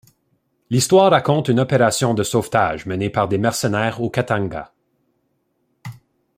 L'histoire 0.71 1.11
raconte 1.11 1.47
une 1.49 1.59
opération 1.59 2.15
de 2.15 2.23
sauvetage 2.23 2.87
menée 2.87 3.11
par 3.11 3.27
des 3.27 3.37
mercenaires 3.37 4.01
au 4.01 4.09
Katanga. 4.09 4.73